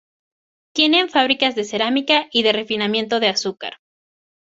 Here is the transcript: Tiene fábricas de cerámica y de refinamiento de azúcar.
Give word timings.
Tiene 0.73 1.07
fábricas 1.09 1.53
de 1.53 1.63
cerámica 1.63 2.25
y 2.31 2.41
de 2.41 2.53
refinamiento 2.53 3.19
de 3.19 3.27
azúcar. 3.27 3.75